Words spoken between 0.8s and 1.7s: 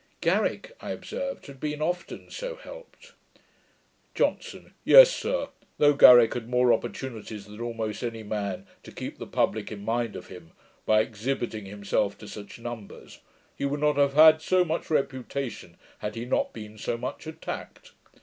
I observed, had